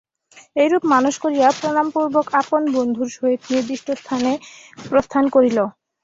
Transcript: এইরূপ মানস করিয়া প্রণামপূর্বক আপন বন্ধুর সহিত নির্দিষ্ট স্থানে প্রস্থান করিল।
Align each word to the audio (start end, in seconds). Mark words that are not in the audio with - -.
এইরূপ 0.55 0.83
মানস 0.93 1.15
করিয়া 1.23 1.47
প্রণামপূর্বক 1.59 2.25
আপন 2.41 2.61
বন্ধুর 2.75 3.09
সহিত 3.17 3.41
নির্দিষ্ট 3.51 3.87
স্থানে 4.01 4.31
প্রস্থান 4.85 5.23
করিল। 5.35 5.57